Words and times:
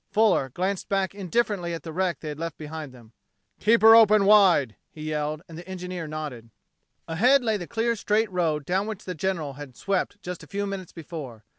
Fuller 0.09 0.49
glanced 0.49 0.89
back 0.89 1.13
indifferently 1.13 1.75
at 1.75 1.83
the 1.83 1.93
wreck 1.93 2.21
they 2.21 2.29
had 2.29 2.39
left 2.39 2.57
behind 2.57 2.91
them. 2.91 3.11
"Keep 3.59 3.83
her 3.83 3.95
open 3.95 4.25
wide!" 4.25 4.75
he 4.89 5.03
yelled, 5.03 5.43
and 5.47 5.59
the 5.59 5.67
engineer 5.67 6.07
nodded. 6.07 6.49
Ahead 7.07 7.43
lay 7.43 7.55
the 7.57 7.67
clear 7.67 7.95
straight 7.95 8.31
road 8.31 8.65
down 8.65 8.87
which 8.87 9.03
the 9.03 9.13
General 9.13 9.53
had 9.53 9.77
swept 9.77 10.19
just 10.23 10.41
a 10.41 10.47
few 10.47 10.65
minutes 10.65 10.91
before. 10.91 11.45